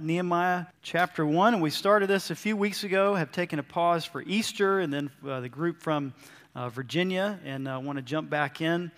[0.00, 1.54] Nehemiah chapter 1.
[1.54, 4.92] And we started this a few weeks ago, have taken a pause for Easter, and
[4.92, 6.14] then uh, the group from
[6.54, 8.90] uh, Virginia, and I uh, want to jump back in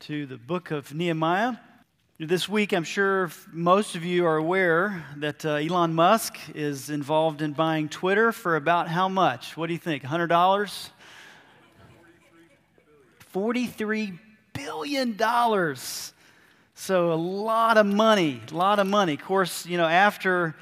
[0.00, 1.56] to the book of Nehemiah.
[2.18, 7.42] This week, I'm sure most of you are aware that uh, Elon Musk is involved
[7.42, 9.56] in buying Twitter for about how much?
[9.56, 10.02] What do you think?
[10.02, 10.90] $100?
[13.34, 14.18] $43
[14.54, 15.16] billion.
[16.78, 19.14] So, a lot of money, a lot of money.
[19.14, 20.54] Of course, you know, after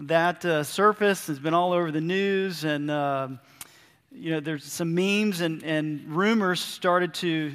[0.00, 3.28] that uh, surface has been all over the news, and, uh,
[4.10, 7.52] you know, there's some memes and, and rumors started to,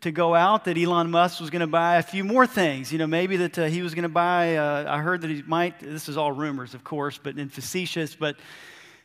[0.00, 2.90] to go out that Elon Musk was going to buy a few more things.
[2.90, 5.42] You know, maybe that uh, he was going to buy, uh, I heard that he
[5.46, 8.36] might, this is all rumors, of course, but in facetious, but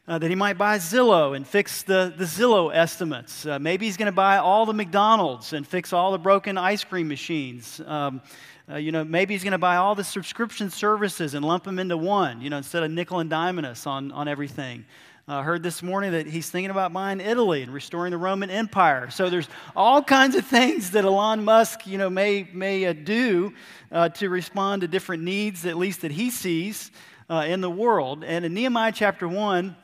[0.08, 3.46] uh, that he might buy Zillow and fix the, the Zillow estimates.
[3.46, 6.84] Uh, maybe he's going to buy all the McDonald's and fix all the broken ice
[6.84, 7.80] cream machines.
[7.86, 8.22] Um,
[8.70, 11.80] uh, you know, maybe he's going to buy all the subscription services and lump them
[11.80, 14.86] into one, you know, instead of nickel and diming us on, on everything.
[15.26, 18.50] I uh, heard this morning that he's thinking about buying Italy and restoring the Roman
[18.50, 19.10] Empire.
[19.10, 23.54] So there's all kinds of things that Elon Musk, you know, may, may uh, do
[23.90, 26.92] uh, to respond to different needs, at least that he sees
[27.30, 28.24] in the world.
[28.24, 29.76] And in Nehemiah chapter 1,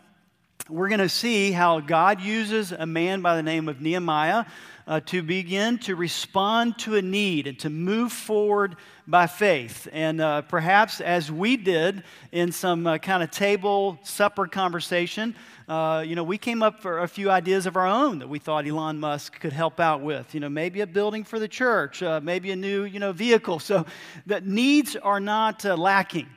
[0.68, 4.46] we're going to see how God uses a man by the name of Nehemiah
[4.88, 8.76] uh, to begin to respond to a need and to move forward
[9.08, 9.88] by faith.
[9.92, 15.36] And uh, perhaps as we did in some uh, kind of table supper conversation,
[15.68, 18.40] uh, you know, we came up for a few ideas of our own that we
[18.40, 20.34] thought Elon Musk could help out with.
[20.34, 23.60] You know, maybe a building for the church, uh, maybe a new, you know, vehicle.
[23.60, 23.86] So
[24.26, 26.28] the needs are not uh, lacking.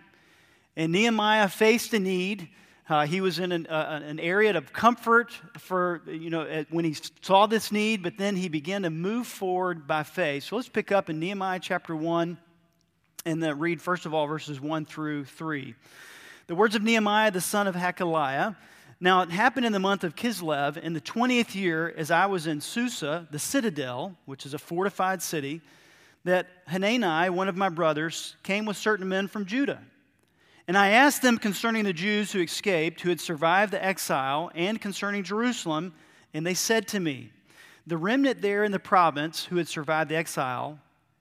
[0.76, 2.48] And Nehemiah faced a need.
[2.92, 6.94] Uh, he was in an, uh, an, area of comfort for, you know, when he
[7.22, 10.44] saw this need, but then he began to move forward by faith.
[10.44, 12.36] So let's pick up in Nehemiah chapter 1
[13.24, 15.74] and then read, first of all, verses 1 through 3.
[16.48, 18.56] The words of Nehemiah, the son of Hachaliah.
[19.00, 22.46] Now, it happened in the month of Kislev in the 20th year, as I was
[22.46, 25.62] in Susa, the citadel, which is a fortified city,
[26.24, 29.80] that Hanani, one of my brothers, came with certain men from Judah
[30.68, 34.80] and I asked them concerning the Jews who escaped, who had survived the exile, and
[34.80, 35.92] concerning Jerusalem,
[36.32, 37.30] and they said to me,
[37.86, 40.78] The remnant there in the province who had survived the exile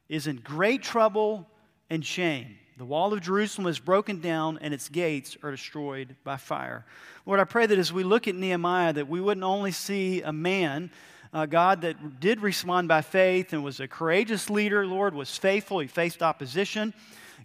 [0.10, 1.48] is in great trouble
[1.90, 2.58] and shame.
[2.78, 6.86] The wall of Jerusalem is broken down, and its gates are destroyed by fire.
[7.26, 10.34] Lord, I pray that as we look at Nehemiah, that we wouldn't only see a
[10.34, 10.92] man,
[11.34, 15.80] uh, God, that did respond by faith and was a courageous leader, Lord, was faithful,
[15.80, 16.94] he faced opposition.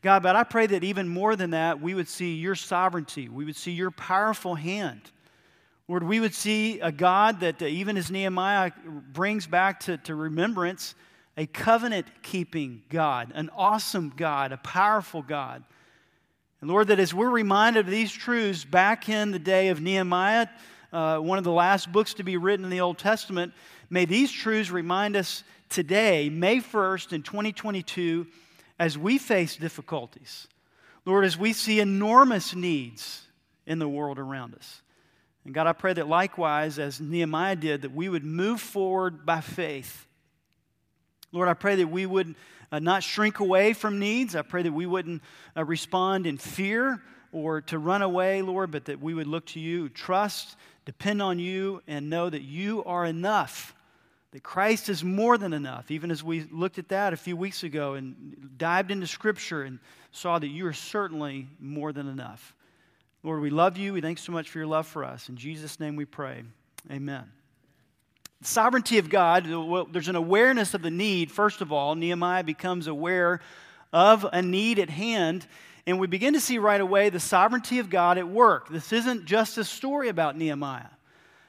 [0.03, 3.29] God, but I pray that even more than that, we would see your sovereignty.
[3.29, 5.01] We would see your powerful hand.
[5.89, 8.73] Lord, we would see a God that, even as Nehemiah
[9.12, 10.95] brings back to, to remembrance,
[11.37, 15.62] a covenant keeping God, an awesome God, a powerful God.
[16.61, 20.49] And Lord, that as we're reminded of these truths back in the day of Nehemiah,
[20.93, 23.53] uh, one of the last books to be written in the Old Testament,
[23.91, 28.27] may these truths remind us today, May 1st in 2022
[28.78, 30.48] as we face difficulties.
[31.04, 33.22] Lord, as we see enormous needs
[33.66, 34.82] in the world around us.
[35.44, 39.41] And God, I pray that likewise, as Nehemiah did, that we would move forward by
[39.41, 40.06] faith.
[41.31, 42.34] Lord, I pray that we would
[42.72, 44.34] uh, not shrink away from needs.
[44.34, 45.22] I pray that we wouldn't
[45.56, 47.00] uh, respond in fear
[47.31, 51.38] or to run away, Lord, but that we would look to you, trust, depend on
[51.38, 53.75] you, and know that you are enough
[54.36, 57.62] that Christ is more than enough, even as we looked at that a few weeks
[57.62, 59.78] ago and dived into Scripture and
[60.12, 62.54] saw that you are certainly more than enough.
[63.22, 63.94] Lord, we love you.
[63.94, 65.30] We thank you so much for your love for us.
[65.30, 66.42] In Jesus' name we pray.
[66.92, 67.24] Amen.
[68.42, 69.47] The sovereignty of God,
[69.91, 71.30] there's an awareness of the need.
[71.30, 73.41] First of all, Nehemiah becomes aware
[73.91, 75.47] of a need at hand,
[75.86, 78.68] and we begin to see right away the sovereignty of God at work.
[78.68, 80.88] This isn't just a story about Nehemiah.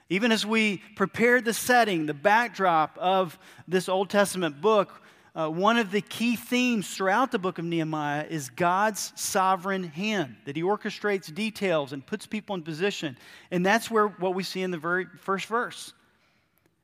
[0.09, 3.37] Even as we prepared the setting, the backdrop of
[3.67, 5.01] this Old Testament book,
[5.35, 10.37] uh, one of the key themes throughout the book of Nehemiah is God's sovereign hand,
[10.45, 13.17] that He orchestrates details and puts people in position.
[13.51, 15.93] And that's where what we see in the very first verse.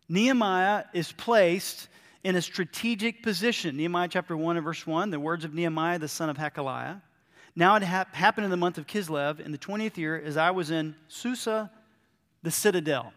[0.09, 1.87] Nehemiah is placed
[2.25, 3.77] in a strategic position.
[3.77, 7.01] Nehemiah chapter 1 and verse 1, the words of Nehemiah, the son of Hachaliah.
[7.55, 10.51] Now it ha- happened in the month of Kislev in the 20th year as I
[10.51, 11.71] was in Susa
[12.43, 13.13] the citadel.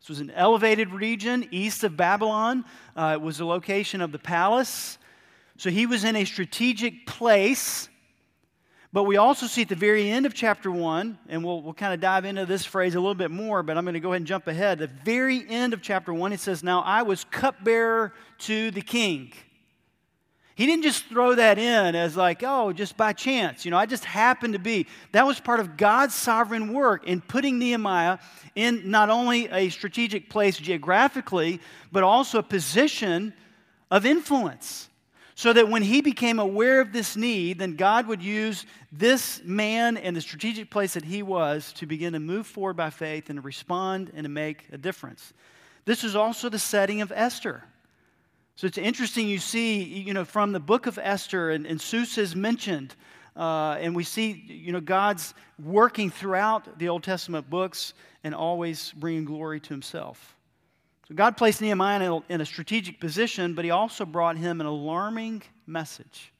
[0.00, 2.64] This was an elevated region east of Babylon.
[2.96, 4.96] Uh, it was the location of the palace.
[5.58, 7.90] So he was in a strategic place.
[8.94, 11.92] But we also see at the very end of chapter 1, and we'll, we'll kind
[11.92, 14.22] of dive into this phrase a little bit more, but I'm going to go ahead
[14.22, 14.78] and jump ahead.
[14.78, 19.32] The very end of chapter 1, it says, Now I was cupbearer to the king.
[20.60, 23.64] He didn't just throw that in as like, oh, just by chance.
[23.64, 24.86] You know, I just happened to be.
[25.12, 28.18] That was part of God's sovereign work in putting Nehemiah
[28.54, 33.32] in not only a strategic place geographically, but also a position
[33.90, 34.90] of influence.
[35.34, 39.96] So that when he became aware of this need, then God would use this man
[39.96, 43.38] and the strategic place that he was to begin to move forward by faith and
[43.38, 45.32] to respond and to make a difference.
[45.86, 47.64] This is also the setting of Esther.
[48.60, 52.20] So it's interesting you see, you know, from the book of Esther, and, and Susa
[52.20, 52.94] is mentioned,
[53.34, 55.32] uh, and we see, you know, God's
[55.64, 60.36] working throughout the Old Testament books and always bringing glory to himself.
[61.08, 64.60] So God placed Nehemiah in a, in a strategic position, but he also brought him
[64.60, 66.30] an alarming message.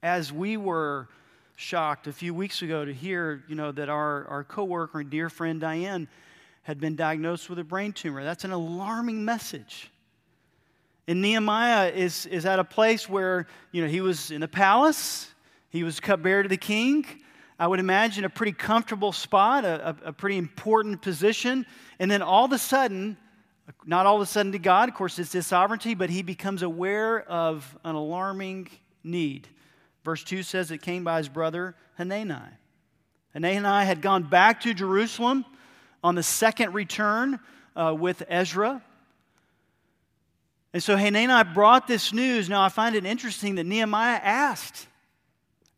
[0.00, 1.08] As we were
[1.56, 5.28] shocked a few weeks ago to hear, you know, that our, our coworker and dear
[5.28, 6.06] friend Diane
[6.62, 8.22] had been diagnosed with a brain tumor.
[8.22, 9.90] That's an alarming message.
[11.08, 15.32] And Nehemiah is, is at a place where, you know, he was in the palace,
[15.70, 17.06] he was cupbearer to the king.
[17.58, 21.64] I would imagine a pretty comfortable spot, a, a, pretty important position.
[21.98, 23.16] And then all of a sudden,
[23.86, 26.62] not all of a sudden to God, of course, it's his sovereignty, but he becomes
[26.62, 28.68] aware of an alarming
[29.02, 29.48] need.
[30.04, 32.34] Verse 2 says it came by his brother Hanani.
[33.32, 35.46] Hanani had gone back to Jerusalem
[36.04, 37.40] on the second return
[37.74, 38.82] uh, with Ezra.
[40.72, 42.48] And so Hanani brought this news.
[42.48, 44.86] Now I find it interesting that Nehemiah asked.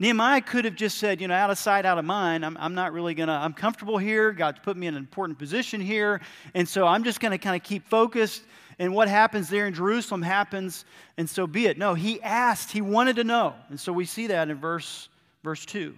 [0.01, 2.45] Nehemiah could have just said, you know, out of sight, out of mind.
[2.45, 4.33] I'm, I'm not really going to, I'm comfortable here.
[4.33, 6.23] God's put me in an important position here.
[6.55, 8.43] And so I'm just going to kind of keep focused.
[8.79, 10.87] And what happens there in Jerusalem happens,
[11.19, 11.77] and so be it.
[11.77, 13.55] No, he asked, he wanted to know.
[13.69, 15.11] And so we see that in verse,
[15.45, 15.95] verse 2.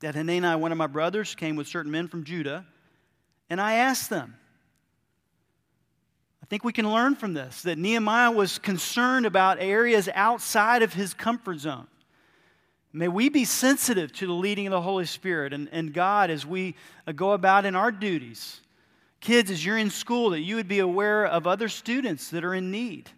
[0.00, 2.66] That Hanani, one of my brothers, came with certain men from Judah,
[3.48, 4.34] and I asked them,
[6.52, 11.14] think we can learn from this that Nehemiah was concerned about areas outside of his
[11.14, 11.86] comfort zone.
[12.92, 16.44] May we be sensitive to the leading of the Holy Spirit and, and God as
[16.44, 16.74] we
[17.06, 18.60] uh, go about in our duties.
[19.18, 22.52] Kids, as you're in school, that you would be aware of other students that are
[22.52, 23.08] in need.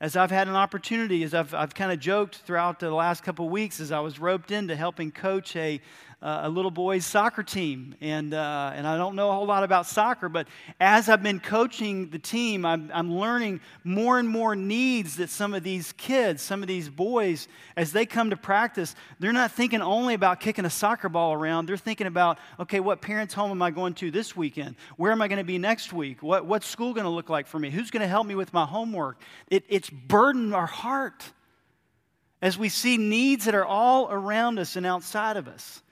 [0.00, 3.44] As I've had an opportunity, as I've, I've kind of joked throughout the last couple
[3.44, 5.80] of weeks, as I was roped into helping coach a,
[6.22, 9.64] uh, a little boys soccer team, and uh, and I don't know a whole lot
[9.64, 14.54] about soccer, but as I've been coaching the team, I'm, I'm learning more and more
[14.54, 18.94] needs that some of these kids, some of these boys, as they come to practice,
[19.18, 21.66] they're not thinking only about kicking a soccer ball around.
[21.66, 24.76] They're thinking about, okay, what parents' home am I going to this weekend?
[24.98, 26.22] Where am I going to be next week?
[26.22, 27.70] What what's school going to look like for me?
[27.70, 29.22] Who's going to help me with my homework?
[29.48, 31.24] It, it's burdened our heart
[32.42, 35.82] as we see needs that are all around us and outside of us.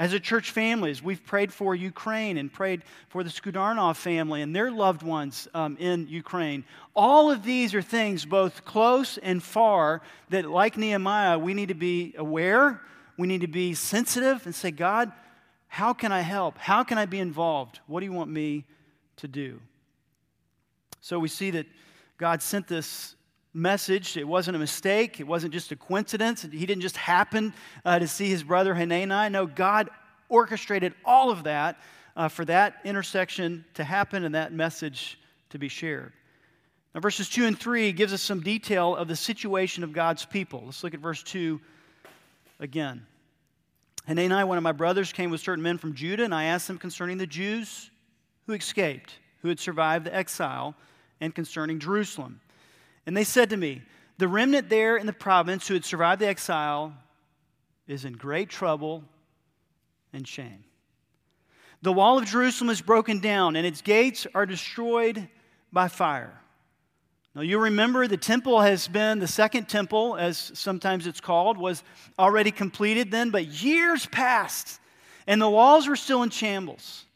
[0.00, 4.56] As a church families, we've prayed for Ukraine and prayed for the Skudarnov family and
[4.56, 6.64] their loved ones um, in Ukraine.
[6.96, 10.00] All of these are things, both close and far,
[10.30, 12.80] that, like Nehemiah, we need to be aware,
[13.18, 15.12] we need to be sensitive and say, God,
[15.68, 16.56] how can I help?
[16.56, 17.80] How can I be involved?
[17.86, 18.64] What do you want me
[19.16, 19.60] to do?
[21.02, 21.66] So we see that
[22.16, 23.16] God sent this
[23.52, 24.16] message.
[24.16, 25.20] It wasn't a mistake.
[25.20, 26.42] It wasn't just a coincidence.
[26.42, 27.52] He didn't just happen
[27.84, 29.30] uh, to see his brother Hanani.
[29.30, 29.90] No, God
[30.28, 31.80] orchestrated all of that
[32.16, 35.18] uh, for that intersection to happen and that message
[35.50, 36.12] to be shared.
[36.94, 40.62] Now, verses 2 and 3 gives us some detail of the situation of God's people.
[40.64, 41.60] Let's look at verse 2
[42.58, 43.06] again.
[44.06, 46.78] Hanani, one of my brothers, came with certain men from Judah, and I asked them
[46.78, 47.90] concerning the Jews
[48.46, 50.74] who escaped, who had survived the exile,
[51.20, 52.40] and concerning Jerusalem.
[53.10, 53.82] And they said to me,
[54.18, 56.94] The remnant there in the province who had survived the exile
[57.88, 59.02] is in great trouble
[60.12, 60.62] and shame.
[61.82, 65.28] The wall of Jerusalem is broken down, and its gates are destroyed
[65.72, 66.40] by fire.
[67.34, 71.82] Now, you remember the temple has been, the second temple, as sometimes it's called, was
[72.16, 74.78] already completed then, but years passed,
[75.26, 77.06] and the walls were still in shambles.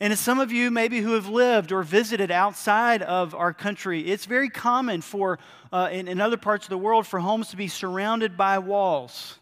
[0.00, 4.00] And as some of you maybe who have lived or visited outside of our country,
[4.00, 5.38] it's very common for,
[5.72, 9.38] uh, in, in other parts of the world, for homes to be surrounded by walls.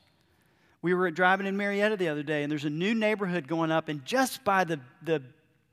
[0.82, 3.88] We were driving in Marietta the other day, and there's a new neighborhood going up,
[3.88, 5.22] and just by the, the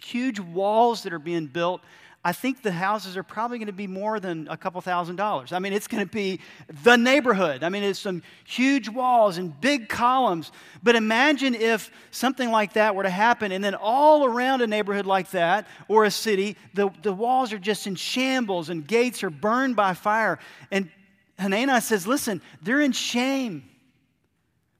[0.02, 1.82] huge walls that are being built,
[2.24, 5.54] I think the houses are probably going to be more than a couple thousand dollars.
[5.54, 6.42] I mean, it's going to be
[6.84, 7.64] the neighborhood.
[7.64, 10.52] I mean, it's some huge walls and big columns.
[10.84, 15.06] But imagine if something like that were to happen, and then all around a neighborhood
[15.06, 19.30] like that or a city, the, the walls are just in shambles and gates are
[19.30, 20.40] burned by fire.
[20.72, 20.92] And
[21.38, 23.64] Hanani says, Listen, they're in shame,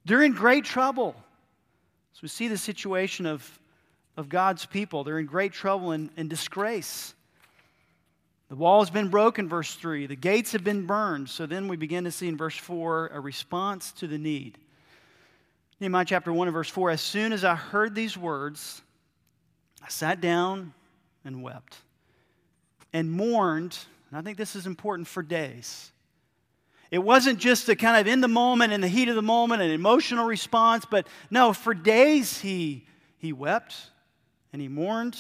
[0.04, 1.16] they're in great trouble.
[2.14, 3.60] So we see the situation of,
[4.18, 5.06] of God's people.
[5.06, 7.14] They're in great trouble and, and disgrace.
[8.50, 10.08] The wall has been broken, verse 3.
[10.08, 11.30] The gates have been burned.
[11.30, 14.58] So then we begin to see in verse 4 a response to the need.
[15.80, 18.82] Nehemiah chapter 1 and verse 4 As soon as I heard these words,
[19.84, 20.74] I sat down
[21.24, 21.78] and wept
[22.92, 23.78] and mourned.
[24.10, 25.92] And I think this is important for days.
[26.90, 29.62] It wasn't just a kind of in the moment, in the heat of the moment,
[29.62, 32.88] an emotional response, but no, for days he,
[33.20, 33.76] he wept
[34.52, 35.16] and he mourned.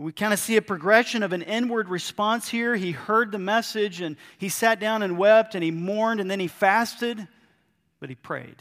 [0.00, 2.74] We kind of see a progression of an inward response here.
[2.74, 6.40] He heard the message and he sat down and wept and he mourned and then
[6.40, 7.28] he fasted,
[7.98, 8.56] but he prayed.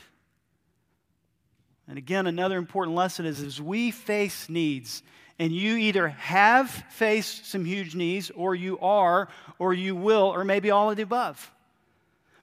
[1.88, 5.02] And again, another important lesson is as we face needs,
[5.40, 10.44] and you either have faced some huge needs, or you are, or you will, or
[10.44, 11.52] maybe all of the above.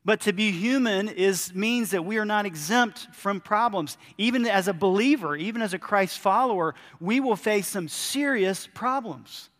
[0.07, 3.99] But to be human is, means that we are not exempt from problems.
[4.17, 9.51] Even as a believer, even as a Christ follower, we will face some serious problems.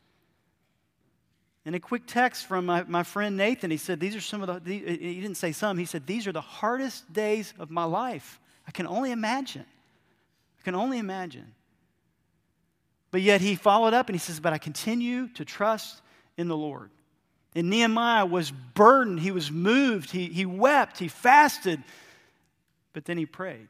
[1.65, 4.65] In a quick text from my, my friend Nathan, he said, These are some of
[4.65, 8.39] the, he didn't say some, he said, These are the hardest days of my life.
[8.69, 9.67] I can only imagine.
[10.61, 11.55] I can only imagine.
[13.11, 16.03] But yet he followed up and he says, But I continue to trust
[16.37, 16.91] in the Lord.
[17.57, 21.83] And Nehemiah was burdened, he was moved, he, he wept, he fasted,
[22.93, 23.69] but then he prayed.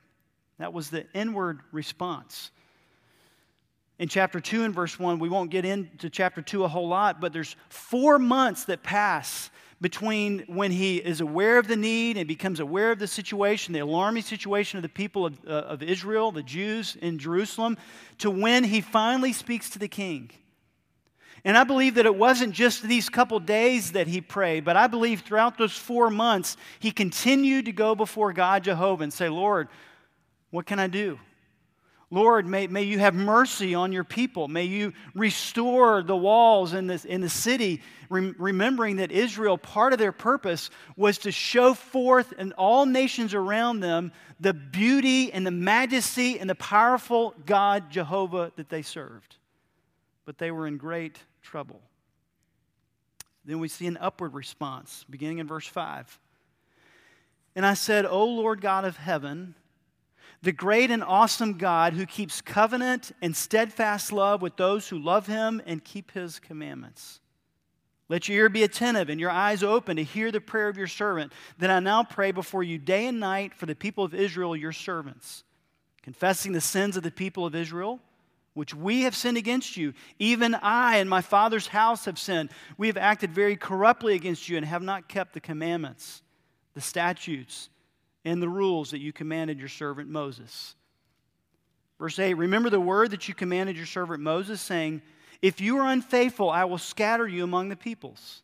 [0.59, 2.51] That was the inward response.
[4.01, 7.21] In chapter 2 and verse 1, we won't get into chapter 2 a whole lot,
[7.21, 9.51] but there's four months that pass
[9.81, 13.79] between when he is aware of the need and becomes aware of the situation, the
[13.79, 17.79] alarming situation of the people of, uh, of Israel, the Jews in Jerusalem,
[18.19, 20.33] to when he finally speaks to the king.
[21.45, 24.87] And I believe that it wasn't just these couple days that he prayed, but I
[24.87, 29.69] believe throughout those four months, he continued to go before God Jehovah and say, Lord,
[30.51, 31.19] what can I do?
[32.11, 34.47] Lord, may, may you have mercy on your people.
[34.47, 39.93] May you restore the walls in, this, in the city, rem- remembering that Israel, part
[39.93, 45.45] of their purpose was to show forth in all nations around them the beauty and
[45.45, 49.36] the majesty and the powerful God, Jehovah, that they served.
[50.27, 51.81] But they were in great trouble.
[53.47, 56.19] Then we see an upward response, beginning in verse 5.
[57.55, 59.55] And I said, O Lord God of heaven,
[60.43, 65.27] the great and awesome God who keeps covenant and steadfast love with those who love
[65.27, 67.21] him and keep his commandments.
[68.09, 70.87] Let your ear be attentive and your eyes open to hear the prayer of your
[70.87, 74.57] servant, that I now pray before you day and night for the people of Israel,
[74.57, 75.43] your servants,
[76.03, 78.01] confessing the sins of the people of Israel
[78.57, 79.93] which we have sinned against you.
[80.19, 82.49] Even I and my father's house have sinned.
[82.79, 86.23] We have acted very corruptly against you and have not kept the commandments,
[86.73, 87.69] the statutes,
[88.25, 90.75] and the rules that you commanded your servant Moses.
[91.99, 95.03] Verse 8 Remember the word that you commanded your servant Moses, saying,
[95.43, 98.41] If you are unfaithful, I will scatter you among the peoples.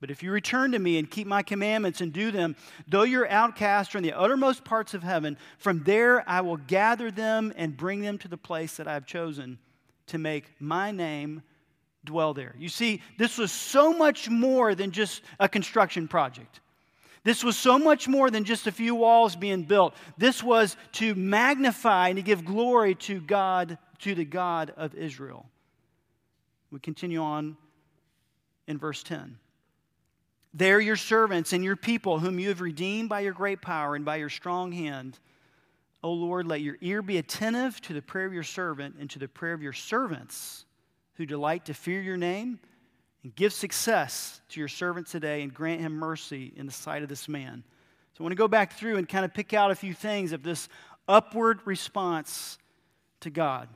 [0.00, 2.54] But if you return to me and keep my commandments and do them,
[2.86, 7.52] though you're outcast from the uttermost parts of heaven, from there I will gather them
[7.56, 9.58] and bring them to the place that I have chosen
[10.08, 11.42] to make my name
[12.04, 12.54] dwell there.
[12.58, 16.60] You see, this was so much more than just a construction project.
[17.24, 19.94] This was so much more than just a few walls being built.
[20.16, 25.46] This was to magnify and to give glory to God, to the God of Israel.
[26.70, 27.56] We continue on
[28.68, 29.38] in verse 10.
[30.56, 34.06] They're your servants and your people, whom you have redeemed by your great power and
[34.06, 35.18] by your strong hand.
[36.02, 39.18] O Lord, let your ear be attentive to the prayer of your servant and to
[39.18, 40.64] the prayer of your servants
[41.16, 42.58] who delight to fear your name.
[43.22, 47.10] And give success to your servant today and grant him mercy in the sight of
[47.10, 47.62] this man.
[48.14, 50.32] So I want to go back through and kind of pick out a few things
[50.32, 50.70] of this
[51.06, 52.56] upward response
[53.20, 53.68] to God.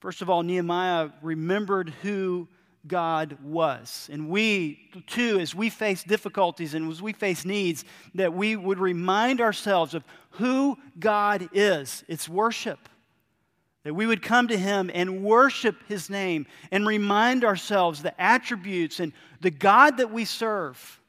[0.00, 2.48] First of all, Nehemiah remembered who
[2.88, 4.08] God was.
[4.12, 8.78] And we, too, as we face difficulties and as we face needs, that we would
[8.78, 12.04] remind ourselves of who God is.
[12.08, 12.88] It's worship.
[13.84, 19.00] That we would come to Him and worship His name and remind ourselves the attributes
[19.00, 21.00] and the God that we serve.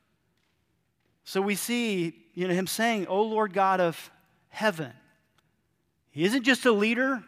[1.24, 4.12] So we see you know, Him saying, O Lord God of
[4.50, 4.94] heaven.
[6.12, 7.24] He isn't just a leader.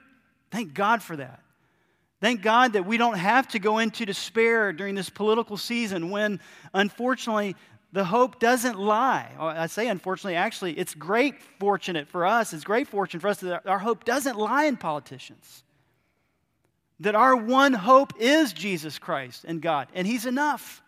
[0.51, 1.41] Thank God for that.
[2.22, 6.42] Thank God that we don't have to go into despair during this political season when,
[6.74, 7.56] unfortunately,
[7.92, 9.32] the hope doesn't lie.
[9.40, 13.40] Oh, I say unfortunately, actually, it's great fortunate for us, it's great fortune for us
[13.40, 15.64] that our hope doesn't lie in politicians.
[17.00, 20.84] That our one hope is Jesus Christ and God, and He's enough.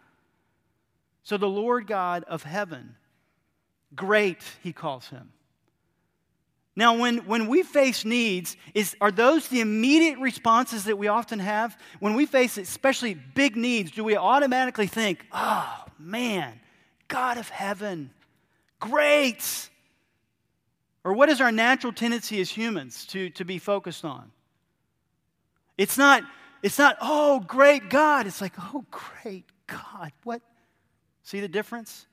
[1.24, 2.96] So the Lord God of heaven,
[3.96, 5.32] great, He calls Him.
[6.76, 11.40] Now, when, when we face needs, is, are those the immediate responses that we often
[11.40, 11.78] have?
[12.00, 16.60] When we face especially big needs, do we automatically think, oh, man,
[17.10, 18.12] God of heaven,
[18.80, 19.70] great?
[21.04, 24.32] Or what is our natural tendency as humans to, to be focused on?
[25.78, 26.24] It's not,
[26.64, 28.28] it's not, oh, great God.
[28.28, 30.14] It's like, oh, great God.
[30.24, 30.42] What?
[31.24, 32.06] See the difference?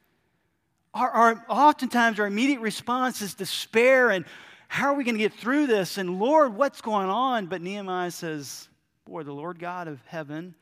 [0.95, 4.25] Our, our, oftentimes, our immediate response is despair and
[4.69, 5.99] how are we going to get through this?
[5.99, 7.47] And Lord, what's going on?
[7.47, 8.69] But Nehemiah says,
[9.07, 10.55] Boy, the Lord God of heaven,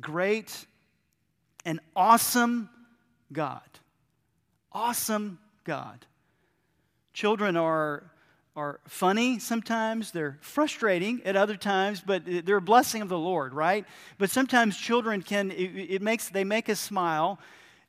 [0.00, 0.66] great
[1.64, 2.70] and awesome
[3.32, 3.60] God.
[4.70, 6.06] Awesome God.
[7.12, 8.04] Children are,
[8.54, 13.52] are funny sometimes, they're frustrating at other times, but they're a blessing of the Lord,
[13.52, 13.84] right?
[14.16, 17.38] But sometimes children can, it, it makes, they make us smile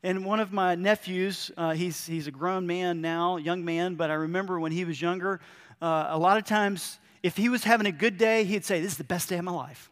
[0.03, 4.11] and one of my nephews, uh, he's, he's a grown man now, young man, but
[4.11, 5.39] I remember when he was younger,
[5.81, 8.91] uh, a lot of times if he was having a good day, he'd say, This
[8.91, 9.89] is the best day of my life.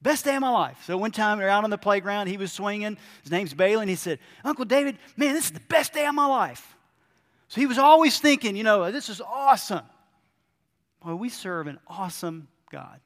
[0.00, 0.82] Best day of my life.
[0.86, 2.96] So one time we were out on the playground, he was swinging.
[3.22, 6.14] His name's Bailey, and he said, Uncle David, man, this is the best day of
[6.14, 6.76] my life.
[7.48, 9.84] So he was always thinking, you know, this is awesome.
[11.04, 13.00] Well, we serve an awesome God.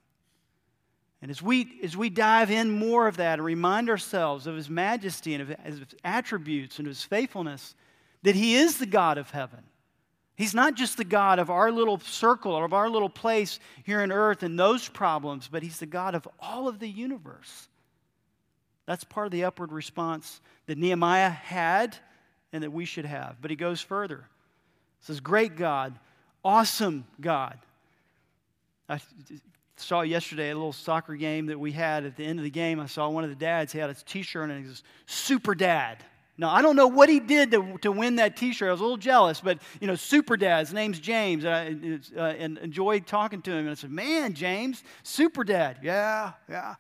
[1.23, 4.69] And as we, as we dive in more of that and remind ourselves of His
[4.69, 7.75] majesty and of His attributes and His faithfulness,
[8.23, 9.61] that He is the God of heaven.
[10.37, 14.03] He's not just the God of our little circle or of our little place here
[14.03, 17.69] on earth and those problems, but He's the God of all of the universe.
[18.87, 21.97] That's part of the upward response that Nehemiah had
[22.53, 23.37] and that we should have.
[23.41, 24.29] But he goes further.
[25.01, 25.99] He says, Great God,
[26.45, 27.59] awesome God.
[28.89, 29.01] I,
[29.77, 32.05] saw yesterday a little soccer game that we had.
[32.05, 33.73] At the end of the game, I saw one of the dads.
[33.73, 36.05] He had a T-shirt and it was "Super Dad."
[36.39, 38.69] Now I don't know what he did to, to win that T-shirt.
[38.69, 40.61] I was a little jealous, but you know, Super Dad.
[40.61, 41.55] His name's James, and
[42.17, 43.61] I uh, and enjoyed talking to him.
[43.61, 46.77] And I said, "Man, James, Super Dad, yeah, yeah."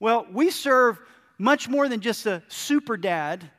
[0.00, 1.00] Well, we serve
[1.38, 3.50] much more than just a super dad.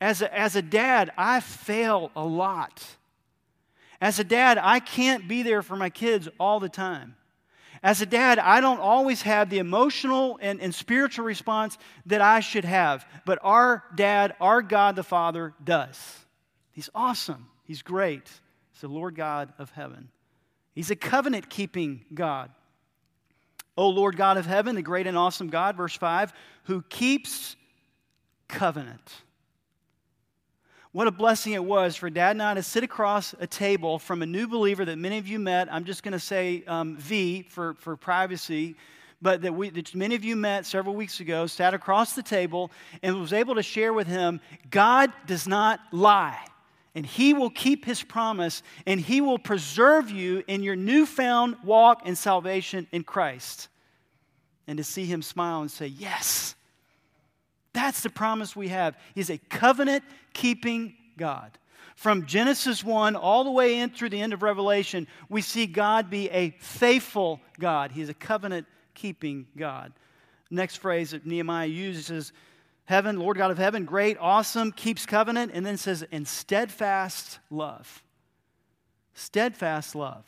[0.00, 2.84] As a, as a dad, I fail a lot.
[4.00, 7.16] As a dad, I can't be there for my kids all the time.
[7.82, 12.40] As a dad, I don't always have the emotional and, and spiritual response that I
[12.40, 16.26] should have, but our dad, our God the Father, does.
[16.72, 17.48] He's awesome.
[17.64, 18.28] He's great.
[18.72, 20.08] He's the Lord God of heaven.
[20.74, 22.50] He's a covenant keeping God.
[23.76, 26.32] O Lord God of heaven, the great and awesome God, verse 5,
[26.64, 27.56] who keeps
[28.48, 29.12] covenant
[30.96, 34.22] what a blessing it was for Dad and I to sit across a table from
[34.22, 35.70] a new believer that many of you met.
[35.70, 38.76] I'm just going to say um, V for, for privacy,
[39.20, 42.70] but that, we, that many of you met several weeks ago, sat across the table,
[43.02, 46.42] and was able to share with him God does not lie.
[46.94, 52.00] And he will keep his promise, and he will preserve you in your newfound walk
[52.06, 53.68] and salvation in Christ.
[54.66, 56.55] And to see him smile and say, Yes,
[57.76, 58.96] that's the promise we have.
[59.14, 61.58] He's a covenant keeping God.
[61.94, 66.10] From Genesis 1 all the way in through the end of Revelation, we see God
[66.10, 67.92] be a faithful God.
[67.92, 69.92] He's a covenant keeping God.
[70.50, 72.32] Next phrase that Nehemiah uses
[72.86, 78.04] Heaven, Lord God of heaven, great, awesome, keeps covenant, and then says, and steadfast love.
[79.12, 80.24] Steadfast love.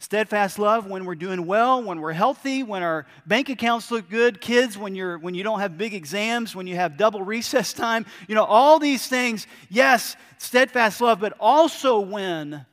[0.00, 4.40] Steadfast love when we're doing well, when we're healthy, when our bank accounts look good,
[4.40, 8.06] kids, when, you're, when you don't have big exams, when you have double recess time.
[8.26, 12.64] You know, all these things, yes, steadfast love, but also when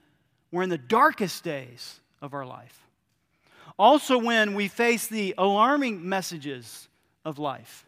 [0.53, 2.81] we're in the darkest days of our life.
[3.77, 6.87] Also, when we face the alarming messages
[7.25, 7.85] of life.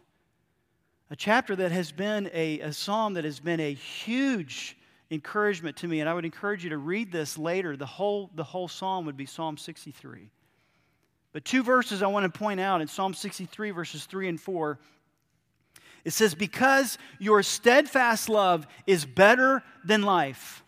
[1.10, 4.76] A chapter that has been a, a psalm that has been a huge
[5.10, 7.76] encouragement to me, and I would encourage you to read this later.
[7.76, 10.30] The whole, the whole psalm would be Psalm 63.
[11.32, 14.78] But two verses I want to point out in Psalm 63, verses 3 and 4.
[16.04, 20.62] It says, Because your steadfast love is better than life,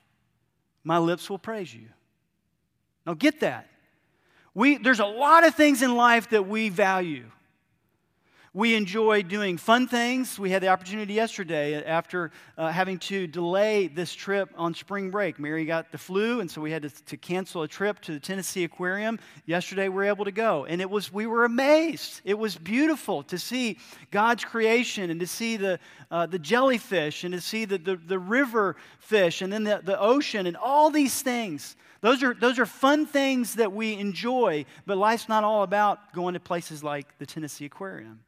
[0.85, 1.89] my lips will praise you.
[3.07, 3.69] Now get that.
[4.55, 7.25] We, there's a lot of things in life that we value.
[8.55, 10.39] We enjoy doing fun things.
[10.39, 15.39] We had the opportunity yesterday after uh, having to delay this trip on spring break.
[15.39, 18.21] Mary got the flu, and so we had to, to, cancel a trip to the
[18.21, 19.19] Tennessee Aquarium.
[19.47, 22.21] Yesterday, we were able to go, and it was we were amazed.
[22.27, 23.79] It was beautiful to see
[24.11, 25.79] God's creation and to see the
[26.11, 29.99] uh, the jellyfish and to see the, the, the river fish and then the, the
[29.99, 31.75] ocean and all these things.
[32.03, 36.35] Those are, those are fun things that we enjoy, but life's not all about going
[36.35, 38.21] to places like the Tennessee Aquarium.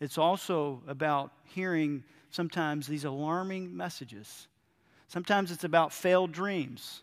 [0.00, 4.48] It's also about hearing sometimes these alarming messages.
[5.08, 7.02] Sometimes it's about failed dreams.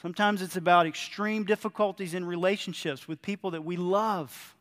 [0.00, 4.56] Sometimes it's about extreme difficulties in relationships with people that we love.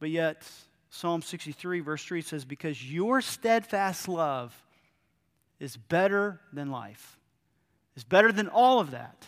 [0.00, 0.46] But yet,
[0.90, 4.54] Psalm 63, verse 3 says, Because your steadfast love
[5.58, 7.18] is better than life,
[7.96, 9.26] is better than all of that.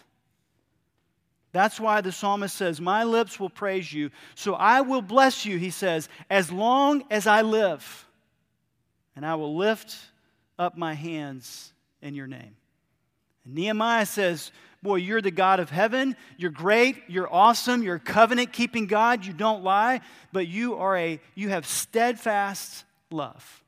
[1.54, 4.10] That's why the psalmist says, My lips will praise you.
[4.34, 8.08] So I will bless you, he says, as long as I live.
[9.14, 9.96] And I will lift
[10.58, 12.56] up my hands in your name.
[13.44, 14.50] And Nehemiah says,
[14.82, 16.16] Boy, you're the God of heaven.
[16.36, 16.96] You're great.
[17.06, 17.84] You're awesome.
[17.84, 19.24] You're a covenant keeping God.
[19.24, 20.00] You don't lie,
[20.32, 23.62] but you are a you have steadfast love.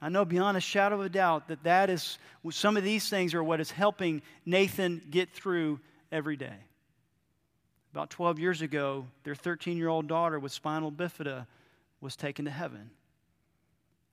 [0.00, 2.18] I know beyond a shadow of a doubt that that is
[2.50, 5.78] some of these things are what is helping Nathan get through
[6.10, 6.56] every day.
[7.92, 11.46] About 12 years ago, their 13 year old daughter with spinal bifida
[12.00, 12.90] was taken to heaven.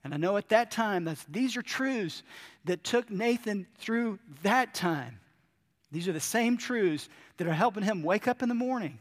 [0.03, 2.23] And I know at that time, that these are truths
[2.65, 5.19] that took Nathan through that time.
[5.91, 8.97] These are the same truths that are helping him wake up in the morning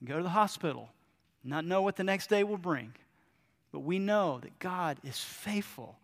[0.00, 0.90] and go to the hospital,
[1.44, 2.92] not know what the next day will bring.
[3.70, 5.96] But we know that God is faithful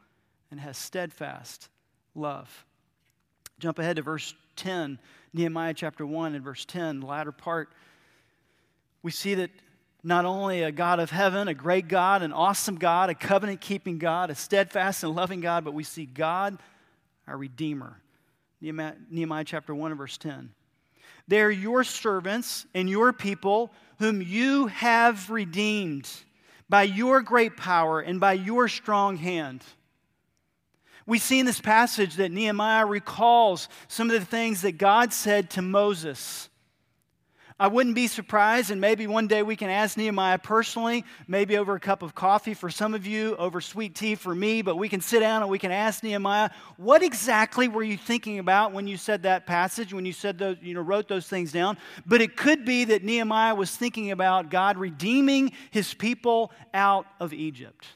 [0.51, 1.69] and has steadfast
[2.15, 2.65] love.
[3.59, 4.99] Jump ahead to verse 10,
[5.35, 7.71] Nehemiah chapter 1 and verse 10, the latter part.
[9.03, 9.51] We see that
[10.03, 13.99] not only a God of heaven, a great God, an awesome God, a covenant keeping
[13.99, 16.59] God, a steadfast and loving God, but we see God,
[17.27, 18.01] our Redeemer.
[18.61, 20.51] Nehemiah, chapter 1 and verse 10.
[21.29, 26.09] They are your servants and your people whom you have redeemed
[26.69, 29.63] by your great power and by your strong hand.
[31.07, 35.51] We see in this passage that Nehemiah recalls some of the things that God said
[35.51, 36.48] to Moses
[37.61, 41.75] I wouldn't be surprised, and maybe one day we can ask Nehemiah personally, maybe over
[41.75, 44.89] a cup of coffee for some of you, over sweet tea for me, but we
[44.89, 48.87] can sit down and we can ask Nehemiah, what exactly were you thinking about when
[48.87, 51.79] you said that passage, when you said those, you know, wrote those things down?
[52.07, 57.33] But it could be that Nehemiah was thinking about God redeeming his people out of
[57.33, 57.89] Egypt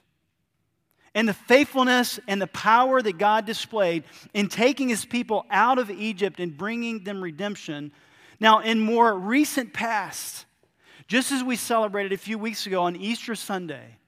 [1.15, 5.89] and the faithfulness and the power that God displayed in taking his people out of
[5.91, 7.93] Egypt and bringing them redemption
[8.43, 10.47] now, in more recent past,
[11.07, 13.99] just as we celebrated a few weeks ago on Easter Sunday,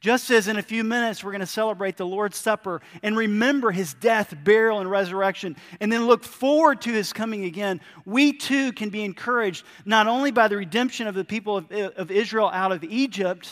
[0.00, 3.70] just as in a few minutes we're going to celebrate the Lord's Supper and remember
[3.70, 8.72] his death, burial, and resurrection, and then look forward to his coming again, we too
[8.72, 12.72] can be encouraged not only by the redemption of the people of, of Israel out
[12.72, 13.48] of Egypt,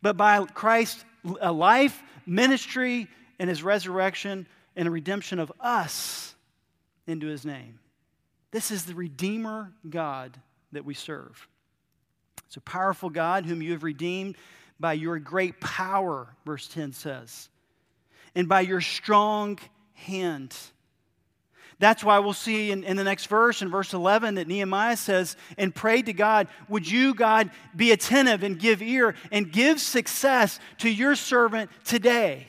[0.00, 6.34] but by Christ's life, ministry, and his resurrection and redemption of us
[7.06, 7.78] into his name.
[8.50, 10.36] This is the Redeemer God
[10.72, 11.48] that we serve.
[12.46, 14.36] It's a powerful God whom you have redeemed
[14.80, 17.48] by your great power, verse 10 says,
[18.34, 19.58] and by your strong
[19.92, 20.56] hand.
[21.78, 25.36] That's why we'll see in, in, the next verse, in verse 11, that Nehemiah says,
[25.56, 30.60] and prayed to God, Would you, God, be attentive and give ear and give success
[30.78, 32.46] to your servant today?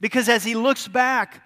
[0.00, 1.42] Because as he looks back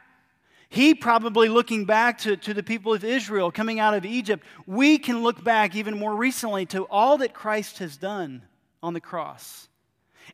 [0.75, 4.45] he probably looking back to, to the people of Israel coming out of Egypt.
[4.67, 8.43] We can look back even more recently to all that Christ has done
[8.83, 9.69] on the cross.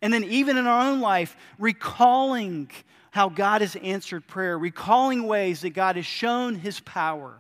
[0.01, 2.71] And then, even in our own life, recalling
[3.11, 7.39] how God has answered prayer, recalling ways that God has shown his power.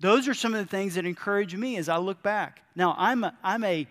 [0.00, 2.62] Those are some of the things that encourage me as I look back.
[2.74, 3.86] Now, I'm a, I'm a,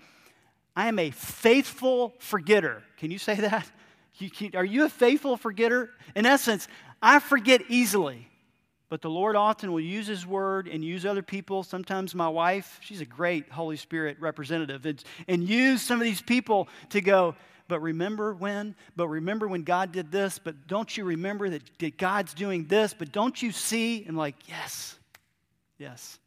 [0.75, 2.83] I am a faithful forgetter.
[2.97, 3.71] Can you say that?
[4.15, 5.91] You, can, are you a faithful forgetter?
[6.13, 6.67] In essence,
[7.01, 8.27] I forget easily,
[8.89, 11.63] but the Lord often will use His word and use other people.
[11.63, 16.21] Sometimes my wife, she's a great Holy Spirit representative, and, and use some of these
[16.21, 17.35] people to go,
[17.69, 18.75] but remember when?
[18.95, 20.39] But remember when God did this?
[20.39, 22.95] But don't you remember that, God's doing this?
[22.97, 24.03] But don't you see?
[24.05, 24.97] And like, yes,
[25.77, 26.19] yes.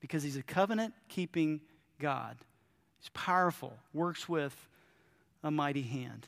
[0.00, 1.60] Because He's a covenant keeping
[2.00, 2.36] God.
[2.98, 4.54] He's powerful, works with
[5.42, 6.26] a mighty hand.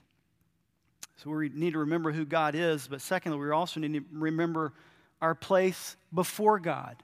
[1.23, 4.73] So we need to remember who God is, but secondly, we also need to remember
[5.21, 7.03] our place before God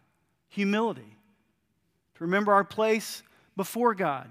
[0.48, 1.16] humility.
[2.16, 3.22] To remember our place
[3.56, 4.30] before God.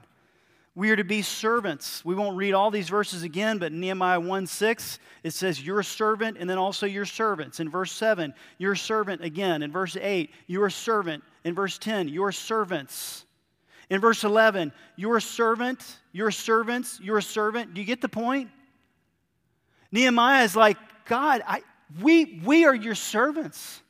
[0.76, 2.04] We are to be servants.
[2.04, 5.86] We won't read all these verses again, but Nehemiah 1 6, it says, You're a
[5.86, 7.60] servant, and then also your servants.
[7.60, 9.63] In verse 7, you're a servant again.
[9.63, 11.23] In verse 8, you're a servant.
[11.45, 13.26] In verse 10, you're servants.
[13.89, 17.73] In verse 11, you're a servant, you're servants, you're a servant.
[17.73, 18.50] Do you get the point?
[19.91, 21.62] Nehemiah is like, God, I,
[22.02, 23.82] we, we are your servants.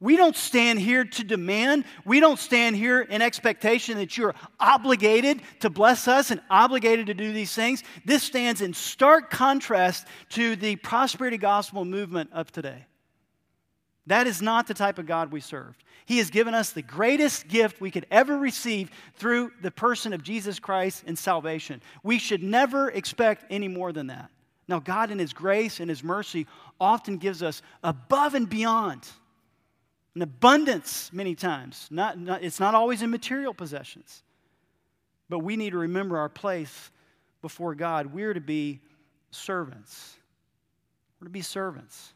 [0.00, 1.84] We don't stand here to demand.
[2.04, 7.14] We don't stand here in expectation that you're obligated to bless us and obligated to
[7.14, 7.84] do these things.
[8.04, 12.84] This stands in stark contrast to the prosperity gospel movement of today.
[14.08, 15.76] That is not the type of God we serve.
[16.04, 20.24] He has given us the greatest gift we could ever receive through the person of
[20.24, 21.80] Jesus Christ and salvation.
[22.02, 24.30] We should never expect any more than that.
[24.68, 26.46] Now, God, in His grace and His mercy,
[26.80, 29.08] often gives us above and beyond
[30.14, 31.88] an abundance many times.
[31.90, 34.22] Not, not, it's not always in material possessions.
[35.28, 36.90] But we need to remember our place
[37.40, 38.12] before God.
[38.12, 38.80] We're to be
[39.30, 40.16] servants.
[41.18, 42.12] We're to be servants.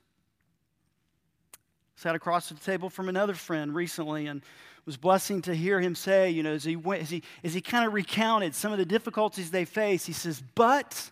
[1.96, 4.42] Sat across the table from another friend recently and
[4.85, 7.61] was blessing to hear him say, you know, as he went, as he, as he
[7.61, 11.11] kind of recounted some of the difficulties they face, he says, But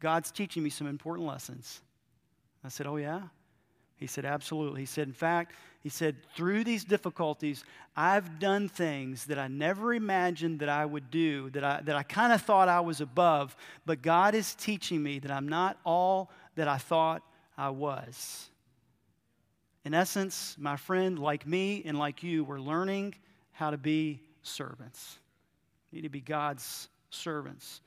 [0.00, 1.80] God's teaching me some important lessons.
[2.64, 3.22] I said, Oh, yeah?
[3.96, 4.80] He said, Absolutely.
[4.80, 7.64] He said, In fact, he said, through these difficulties,
[7.96, 12.02] I've done things that I never imagined that I would do, that I, that I
[12.02, 16.30] kind of thought I was above, but God is teaching me that I'm not all
[16.56, 17.22] that I thought
[17.56, 18.50] I was.
[19.86, 23.14] In essence, my friend, like me and like you, we're learning
[23.52, 25.18] how to be servants.
[25.90, 27.80] We need to be God's servants.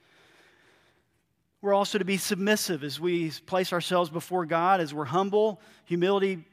[1.64, 5.62] We're also to be submissive as we place ourselves before God, as we're humble.
[5.86, 6.44] Humility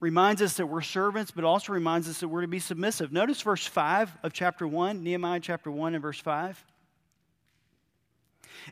[0.00, 3.12] reminds us that we're servants, but also reminds us that we're to be submissive.
[3.12, 6.64] Notice verse 5 of chapter 1, Nehemiah chapter 1 and verse 5.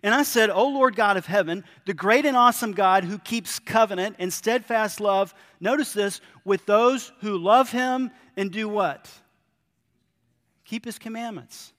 [0.03, 3.59] And I said, O Lord God of heaven, the great and awesome God who keeps
[3.59, 9.11] covenant and steadfast love, notice this, with those who love him and do what?
[10.65, 11.75] Keep his commandments.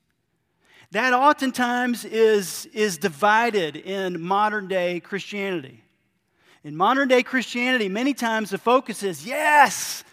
[0.96, 5.84] That oftentimes is, is divided in modern day Christianity.
[6.64, 10.06] In modern day Christianity, many times the focus is yes,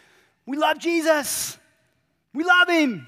[0.45, 1.57] we love Jesus,
[2.35, 3.07] we love him.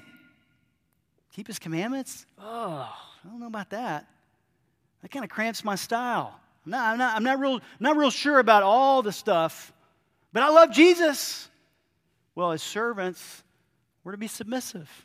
[1.33, 2.25] Keep his commandments?
[2.39, 4.07] Oh, I don't know about that.
[5.01, 6.33] That kind of cramps my style.
[6.65, 9.73] I'm not, I'm not, I'm not, real, not real sure about all the stuff,
[10.31, 11.49] but I love Jesus.
[12.35, 13.43] Well, as servants,
[14.05, 15.04] we're to be submissive.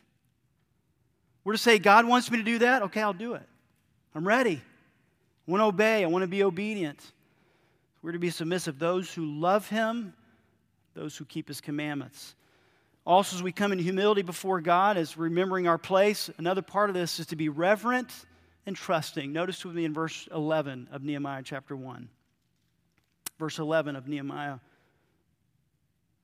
[1.43, 2.83] We're to say, God wants me to do that.
[2.83, 3.47] Okay, I'll do it.
[4.13, 4.61] I'm ready.
[5.47, 6.03] I want to obey.
[6.03, 6.99] I want to be obedient.
[8.01, 8.77] We're to be submissive.
[8.79, 10.13] Those who love Him,
[10.93, 12.35] those who keep His commandments.
[13.05, 16.93] Also, as we come in humility before God, as remembering our place, another part of
[16.93, 18.11] this is to be reverent
[18.67, 19.33] and trusting.
[19.33, 22.07] Notice with me in verse 11 of Nehemiah chapter 1.
[23.39, 24.59] Verse 11 of Nehemiah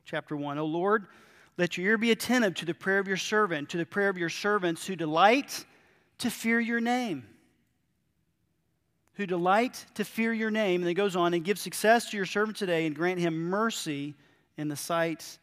[0.06, 0.60] chapter 1.
[0.60, 1.08] O Lord,
[1.58, 4.18] let your ear be attentive to the prayer of your servant, to the prayer of
[4.18, 5.66] your servants who delight
[6.20, 7.26] to fear your name.
[9.16, 10.82] Who delight to fear your name.
[10.82, 14.14] And it goes on and give success to your servant today and grant him mercy
[14.56, 15.40] in the sight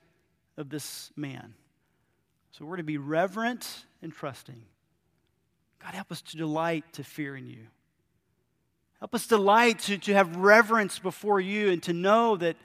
[0.57, 1.55] of this man.
[2.53, 4.63] So we're to be reverent and trusting.
[5.83, 7.67] God, help us to delight to fear in you.
[9.01, 12.57] Help us delight to, to have reverence before you and to know that,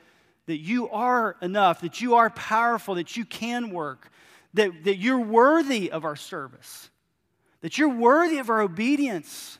[0.49, 4.11] that you are enough, that you are powerful, that you can work,
[4.53, 6.89] that, that you're worthy of our service,
[7.61, 9.57] that you're worthy of our obedience.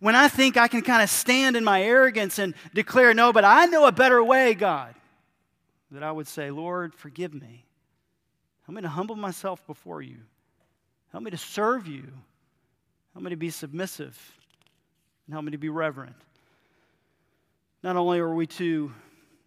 [0.00, 3.44] When I think I can kind of stand in my arrogance and declare, no, but
[3.44, 4.94] I know a better way, God,
[5.92, 7.64] that I would say, Lord, forgive me.
[8.66, 10.18] Help me to humble myself before you.
[11.12, 12.08] Help me to serve you
[13.12, 14.18] Help me to be submissive
[15.26, 16.16] and help me to be reverent.
[17.82, 18.92] Not only are we to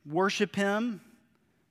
[0.10, 1.02] worship Him,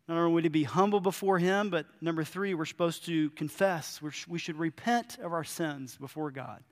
[0.09, 4.01] not only to be humble before Him, but number three, we're supposed to confess.
[4.29, 6.63] we should repent of our sins before God.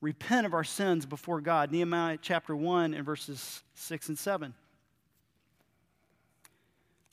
[0.00, 1.72] Repent of our sins before God.
[1.72, 4.54] Nehemiah chapter 1 and verses 6 and 7.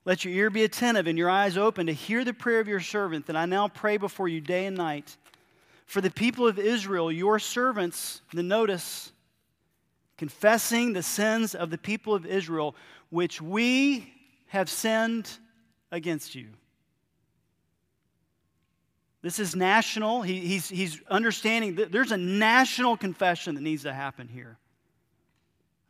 [0.06, 2.80] Let your ear be attentive and your eyes open to hear the prayer of your
[2.80, 5.18] servant that I now pray before you day and night
[5.88, 9.12] for the people of Israel, your servants, the notice,
[10.18, 12.76] confessing the sins of the people of Israel,
[13.10, 14.14] which we
[14.48, 15.30] have sinned
[15.92, 16.48] against you.
[19.22, 20.22] This is national.
[20.22, 24.58] He, he's, he's understanding that there's a national confession that needs to happen here.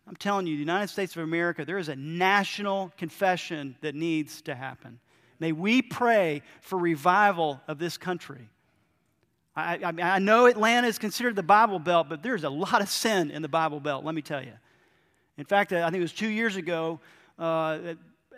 [0.07, 4.41] I'm telling you, the United States of America, there is a national confession that needs
[4.43, 4.99] to happen.
[5.39, 8.49] May we pray for revival of this country.
[9.55, 12.89] I, I, I, know Atlanta is considered the Bible Belt, but there's a lot of
[12.89, 14.51] sin in the Bible Belt, let me tell you.
[15.37, 16.99] In fact, I think it was two years ago,
[17.39, 17.79] uh,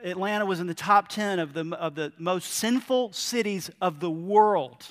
[0.03, 4.11] Atlanta was in the top 10 of the, of the most sinful cities of the
[4.11, 4.85] world.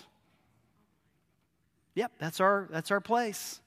[1.94, 3.60] Yep, that's our, that's our place.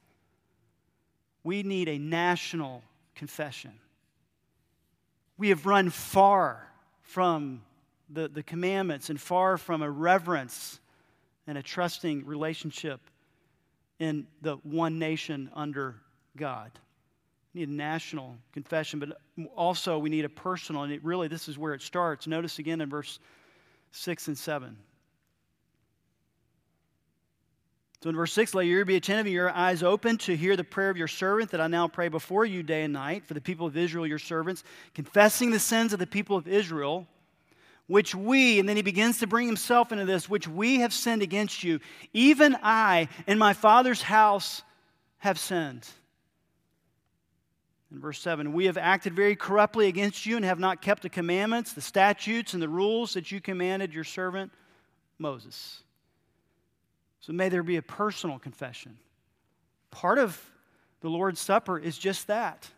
[1.44, 2.84] We need a national
[3.16, 3.72] confession.
[5.38, 6.68] We have run far
[7.02, 7.62] from
[8.10, 10.80] the, the commandments and far from a reverence
[11.50, 13.02] and a trusting relationship
[13.98, 15.96] in the one nation under
[16.38, 16.70] God.
[17.56, 19.20] We need a national confession, but
[19.56, 20.84] also we need a personal.
[20.84, 22.28] And it really, this is where it starts.
[22.28, 23.18] Notice again in verse
[23.94, 24.78] 6 and 7.
[28.04, 30.56] So in verse 6, let your ear be attentive and your eyes open to hear
[30.56, 33.34] the prayer of your servant that I now pray before you day and night for
[33.34, 37.08] the people of Israel, your servants, confessing the sins of the people of Israel,
[37.90, 41.24] which we, and then he begins to bring himself into this, which we have sinned
[41.24, 41.80] against you.
[42.14, 44.62] Even I and my father's house
[45.18, 45.88] have sinned.
[47.92, 51.10] In verse 7, we have acted very corruptly against you and have not kept the
[51.10, 54.52] commandments, the statutes, and the rules that you commanded your servant
[55.18, 55.82] Moses.
[57.22, 59.00] So may there be a personal confession.
[59.90, 60.40] Part of
[61.02, 62.70] the Lord's Supper is just that.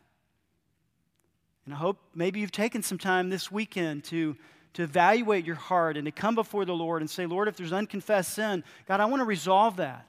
[1.65, 4.37] And I hope maybe you've taken some time this weekend to,
[4.73, 7.73] to evaluate your heart and to come before the Lord and say, Lord, if there's
[7.73, 10.05] unconfessed sin, God, I want to resolve that.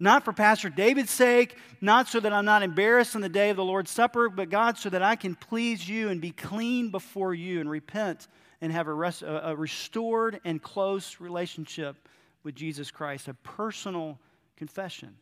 [0.00, 3.56] Not for Pastor David's sake, not so that I'm not embarrassed on the day of
[3.56, 7.34] the Lord's Supper, but God, so that I can please you and be clean before
[7.34, 8.28] you and repent
[8.60, 11.96] and have a, rest, a restored and close relationship
[12.44, 14.18] with Jesus Christ, a personal
[14.56, 15.16] confession.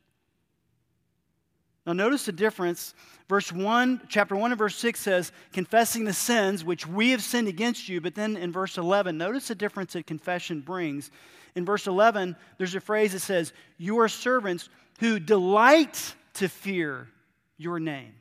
[1.86, 2.94] Now, notice the difference.
[3.28, 7.48] Verse 1, chapter 1 and verse 6 says, confessing the sins which we have sinned
[7.48, 8.00] against you.
[8.00, 11.10] But then in verse 11, notice the difference that confession brings.
[11.54, 14.68] In verse 11, there's a phrase that says, You are servants
[14.98, 17.08] who delight to fear
[17.56, 18.14] your name.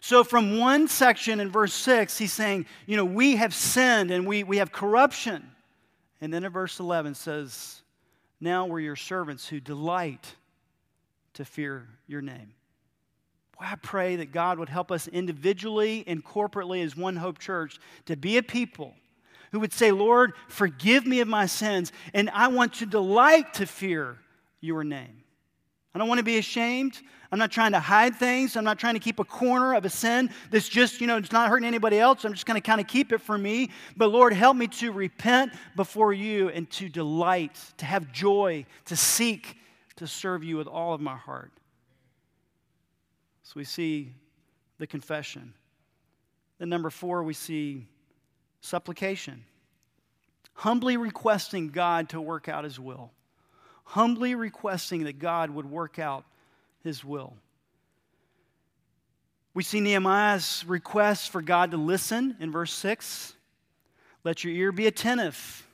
[0.00, 4.26] So, from one section in verse 6, he's saying, You know, we have sinned and
[4.26, 5.50] we, we have corruption.
[6.20, 7.82] And then in verse 11 says,
[8.40, 10.34] Now we're your servants who delight
[11.36, 12.52] to fear your name.
[13.58, 18.16] I pray that God would help us individually and corporately as One Hope Church to
[18.16, 18.94] be a people
[19.52, 23.66] who would say, Lord, forgive me of my sins, and I want to delight to
[23.66, 24.18] fear
[24.60, 25.22] your name.
[25.94, 27.00] I don't want to be ashamed.
[27.32, 28.54] I'm not trying to hide things.
[28.56, 31.32] I'm not trying to keep a corner of a sin that's just, you know, it's
[31.32, 32.24] not hurting anybody else.
[32.24, 33.70] I'm just going to kind of keep it for me.
[33.96, 38.96] But Lord, help me to repent before you and to delight, to have joy, to
[38.96, 39.56] seek
[39.96, 41.52] to serve you with all of my heart.
[43.42, 44.12] So we see
[44.78, 45.54] the confession.
[46.58, 47.86] Then, number four, we see
[48.60, 49.44] supplication.
[50.54, 53.12] Humbly requesting God to work out his will
[53.86, 56.24] humbly requesting that God would work out
[56.82, 57.34] his will.
[59.54, 63.34] We see Nehemiah's request for God to listen in verse 6.
[64.22, 65.66] Let your ear be attentive.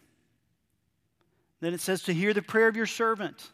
[1.60, 3.50] Then it says to hear the prayer of your servant.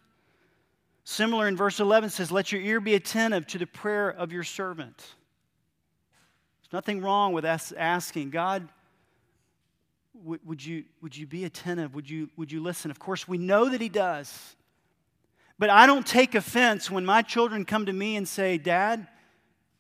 [1.11, 4.44] Similar in verse 11 says, Let your ear be attentive to the prayer of your
[4.44, 4.99] servant.
[4.99, 8.68] There's nothing wrong with us asking, God,
[10.23, 11.94] would, you, would you be attentive?
[11.94, 12.90] Would you, would you listen?
[12.90, 14.55] Of course, we know that He does.
[15.59, 19.09] But I don't take offense when my children come to me and say, Dad,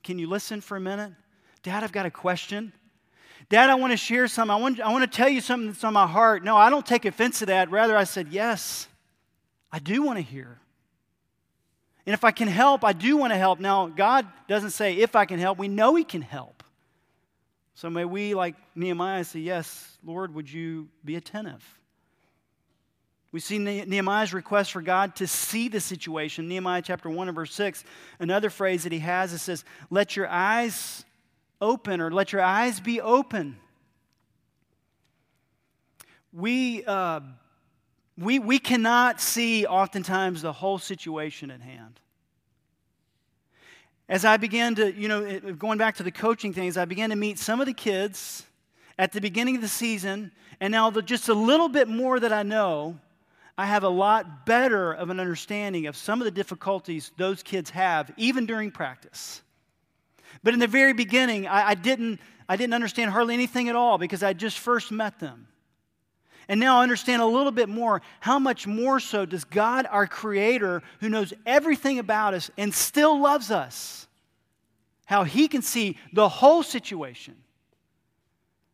[0.02, 1.12] can you listen for a minute?
[1.62, 2.72] Dad, I've got a question.
[3.50, 4.50] Dad, I want to share something.
[4.50, 6.42] I want, I want to tell you something that's on my heart.
[6.42, 7.70] No, I don't take offense to that.
[7.70, 8.88] Rather, I said, Yes,
[9.70, 10.58] I do want to hear.
[12.08, 13.60] And if I can help, I do want to help.
[13.60, 16.62] Now, God doesn't say if I can help, we know He can help.
[17.74, 21.62] So may we, like Nehemiah, say, Yes, Lord, would you be attentive?
[23.30, 26.48] We see Nehemiah's request for God to see the situation.
[26.48, 27.84] Nehemiah chapter 1 and verse 6.
[28.18, 31.04] Another phrase that he has it says, Let your eyes
[31.60, 33.58] open, or let your eyes be open.
[36.32, 37.20] We, uh,
[38.18, 42.00] we, we cannot see oftentimes the whole situation at hand
[44.08, 47.16] as I began to, you know, going back to the coaching things, I began to
[47.16, 48.46] meet some of the kids
[48.98, 52.32] at the beginning of the season, and now the, just a little bit more that
[52.32, 52.98] I know,
[53.56, 57.70] I have a lot better of an understanding of some of the difficulties those kids
[57.70, 59.42] have, even during practice.
[60.42, 63.98] But in the very beginning, I, I didn't, I didn't understand hardly anything at all
[63.98, 65.48] because I just first met them.
[66.48, 70.06] And now I understand a little bit more how much more so does God, our
[70.06, 74.06] Creator, who knows everything about us and still loves us,
[75.04, 77.36] how He can see the whole situation.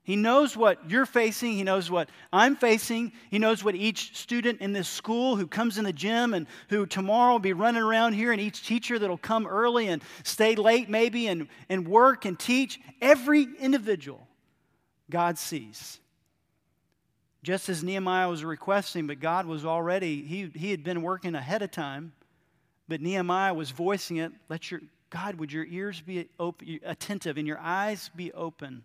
[0.05, 1.53] He knows what you're facing.
[1.53, 3.13] He knows what I'm facing.
[3.31, 6.85] He knows what each student in this school who comes in the gym and who
[6.85, 10.89] tomorrow will be running around here, and each teacher that'll come early and stay late
[10.89, 12.79] maybe and, and work and teach.
[13.01, 14.29] Every individual
[15.11, 15.99] God sees
[17.45, 21.61] just as Nehemiah was requesting, but God was already, he, he had been working ahead
[21.61, 22.13] of time,
[22.89, 24.33] but Nehemiah was voicing it.
[24.49, 24.81] Let your,
[25.11, 28.83] God, would your ears be open, attentive and your eyes be open?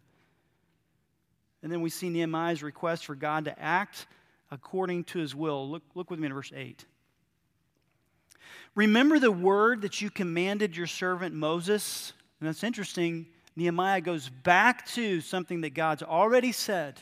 [1.64, 4.08] And then we see Nehemiah's request for God to act
[4.52, 5.70] according to his will.
[5.70, 6.86] Look, look with me in verse 8.
[8.76, 13.26] Remember the word that you commanded your servant Moses And that's interesting.
[13.56, 17.02] Nehemiah goes back to something that God's already said.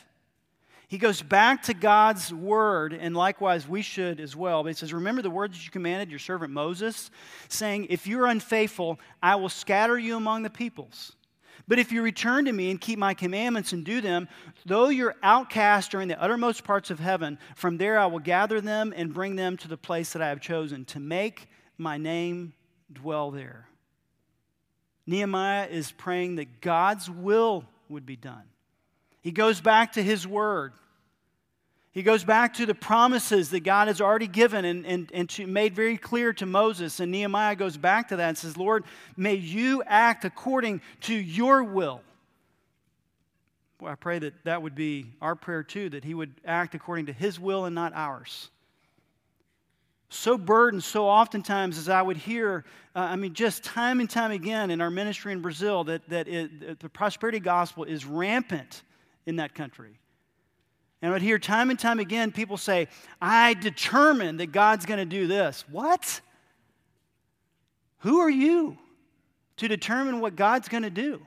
[0.88, 4.62] He goes back to God's word, and likewise we should as well.
[4.62, 7.10] But he says, Remember the words that you commanded your servant Moses,
[7.48, 11.12] saying, If you're unfaithful, I will scatter you among the peoples.
[11.68, 14.28] But if you return to me and keep my commandments and do them,
[14.64, 18.62] though you're outcast or in the uttermost parts of heaven, from there I will gather
[18.62, 22.54] them and bring them to the place that I have chosen to make my name
[22.90, 23.68] dwell there.
[25.06, 28.44] Nehemiah is praying that God's will would be done.
[29.20, 30.72] He goes back to his word.
[31.90, 35.46] He goes back to the promises that God has already given and, and, and to,
[35.46, 37.00] made very clear to Moses.
[37.00, 38.84] And Nehemiah goes back to that and says, Lord,
[39.16, 42.02] may you act according to your will.
[43.80, 47.06] Well, I pray that that would be our prayer too, that he would act according
[47.06, 48.50] to his will and not ours.
[50.10, 52.64] So burdened, so oftentimes as I would hear,
[52.94, 56.28] uh, I mean, just time and time again in our ministry in Brazil, that, that
[56.28, 58.82] it, the prosperity gospel is rampant
[59.28, 60.00] in that country.
[61.02, 62.88] And I would hear time and time again people say,
[63.20, 65.64] I determined that God's going to do this.
[65.70, 66.20] What?
[67.98, 68.78] Who are you
[69.58, 71.20] to determine what God's going to do?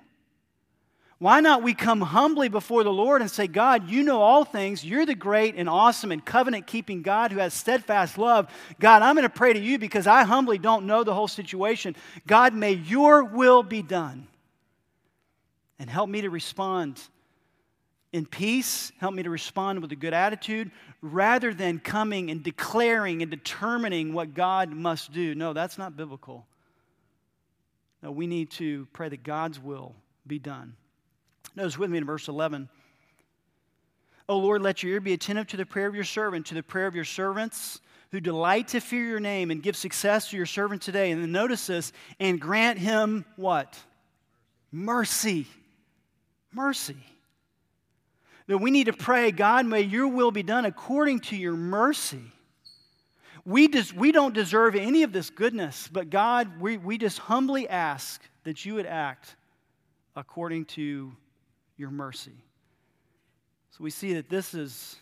[1.19, 4.83] Why not we come humbly before the Lord and say, God, you know all things.
[4.83, 8.51] You're the great and awesome and covenant keeping God who has steadfast love.
[8.79, 11.95] God, I'm going to pray to you because I humbly don't know the whole situation.
[12.25, 14.27] God, may your will be done.
[15.77, 16.99] And help me to respond
[18.13, 18.91] in peace.
[18.99, 24.13] Help me to respond with a good attitude rather than coming and declaring and determining
[24.13, 25.33] what God must do.
[25.35, 26.45] No, that's not biblical.
[28.03, 29.95] No, we need to pray that God's will
[30.25, 30.75] be done.
[31.55, 32.69] Notice with me in verse 11.
[34.27, 36.63] Oh Lord, let your ear be attentive to the prayer of your servant, to the
[36.63, 37.81] prayer of your servants
[38.11, 41.11] who delight to fear your name and give success to your servant today.
[41.11, 43.79] And then notice this, and grant him what?
[44.71, 45.47] Mercy.
[46.53, 46.97] Mercy
[48.47, 52.21] that we need to pray, God, may your will be done according to your mercy.
[53.45, 57.67] We, des- we don't deserve any of this goodness, but God, we, we just humbly
[57.67, 59.35] ask that you would act
[60.15, 61.11] according to
[61.77, 62.35] your mercy.
[63.71, 64.97] So we see that this is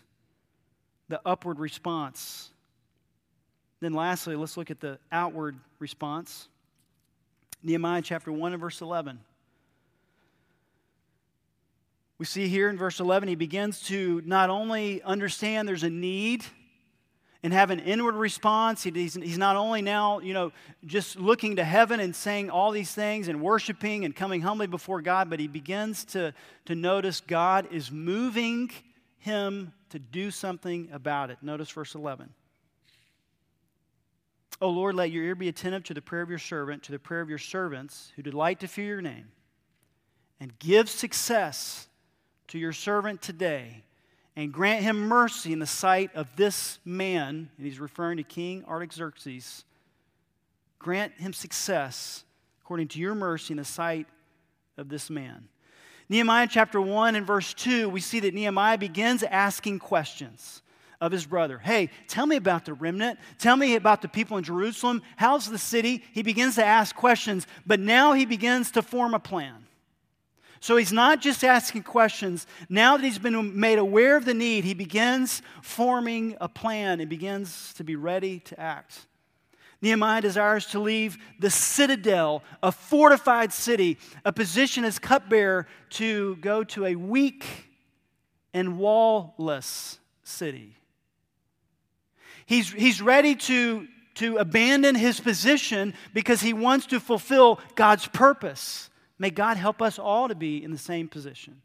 [1.10, 2.52] the upward response.
[3.82, 6.48] Then, lastly, let's look at the outward response.
[7.64, 9.20] Nehemiah chapter 1 and verse 11.
[12.20, 16.43] We see here in verse 11, he begins to not only understand there's a need
[17.41, 18.84] and have an inward response.
[18.84, 20.51] He's, not only now, you know,
[20.86, 25.01] just looking to heaven and saying all these things and worshiping and coming humbly before
[25.01, 26.34] God, but he begins to,
[26.65, 28.70] to notice God is moving
[29.20, 31.38] him to do something about it.
[31.41, 32.30] Notice verse 11.
[34.61, 36.99] Oh Lord, let your ear be attentive to the prayer of your servant, to the
[36.99, 39.32] prayer of your servants who delight to fear your name,
[40.41, 41.88] and give success
[42.50, 43.84] to your servant today
[44.36, 48.64] and grant him mercy in the sight of this man, and he's referring to King
[48.68, 49.66] Artaxerxes.
[50.78, 52.24] Grant him success
[52.62, 54.08] according to your mercy in the sight
[54.78, 55.47] of this man.
[56.08, 60.62] Nehemiah chapter 1 and verse 2, we see that Nehemiah begins asking questions
[61.02, 61.60] of his brother.
[61.60, 63.20] Hey, tell me about the remnant.
[63.38, 65.02] Tell me about the people in Jerusalem.
[65.18, 66.04] How's the city?
[66.14, 69.66] He begins to ask questions, but now he begins to form a plan.
[70.60, 72.45] So he's not just asking questions.
[72.68, 77.10] Now that he's been made aware of the need, he begins forming a plan and
[77.10, 79.05] begins to be ready to act.
[79.82, 86.66] Nehemiah desires to leave the citadel, a fortified city, a position as cupbearer, to go
[86.66, 87.45] to a weak
[88.53, 90.76] and wallless city.
[92.45, 98.89] He's, he's ready to, to abandon his position because he wants to fulfill God's purpose.
[99.20, 101.61] May God help us all to be in the same position.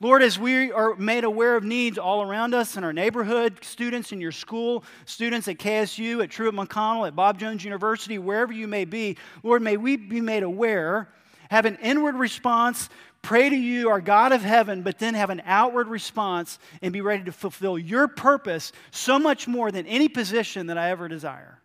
[0.00, 4.10] Lord, as we are made aware of needs all around us in our neighborhood, students
[4.12, 8.66] in your school, students at KSU, at Truett McConnell, at Bob Jones University, wherever you
[8.66, 11.10] may be, Lord, may we be made aware,
[11.50, 12.88] have an inward response,
[13.22, 17.00] pray to you, our God of heaven, but then have an outward response and be
[17.00, 21.60] ready to fulfill your purpose so much more than any position that I ever desire.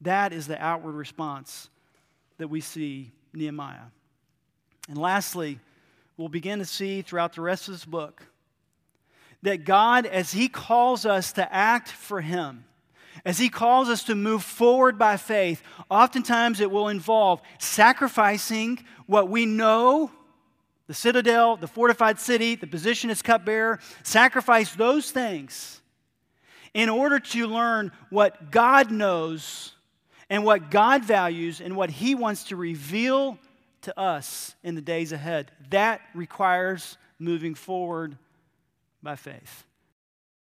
[0.00, 1.68] That is the outward response
[2.38, 3.90] that we see Nehemiah.
[4.88, 5.58] And lastly,
[6.16, 8.22] we'll begin to see throughout the rest of this book
[9.42, 12.64] that God, as He calls us to act for Him,
[13.24, 19.28] as He calls us to move forward by faith, oftentimes it will involve sacrificing what
[19.28, 20.10] we know
[20.90, 25.80] the citadel, the fortified city, the position as cupbearer, sacrifice those things
[26.74, 29.76] in order to learn what God knows
[30.30, 33.36] and what God values and what He wants to reveal
[33.82, 35.50] to us in the days ahead.
[35.70, 38.16] That requires moving forward
[39.02, 39.64] by faith.